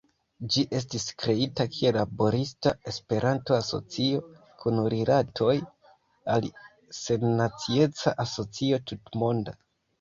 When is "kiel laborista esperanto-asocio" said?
1.73-4.23